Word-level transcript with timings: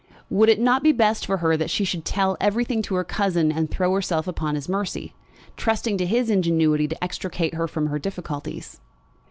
Would 0.31 0.49
it 0.49 0.59
not 0.59 0.81
be 0.81 0.91
best 0.91 1.27
for 1.27 1.37
her 1.45 1.55
that 1.55 1.69
she 1.69 1.85
should 1.85 2.05
tell 2.05 2.35
everything 2.41 2.81
to 2.81 2.95
her 2.95 3.03
cousin, 3.03 3.51
and 3.51 3.69
throw 3.69 3.93
herself 3.93 4.27
upon 4.27 4.55
his 4.55 4.67
mercy, 4.67 5.13
trusting 5.57 5.99
to 5.99 6.07
his 6.07 6.27
ingenuity 6.31 6.87
to 6.87 7.03
extricate 7.03 7.53
her 7.53 7.67
from 7.67 7.85
her 7.85 7.99
difficulties? 7.99 8.81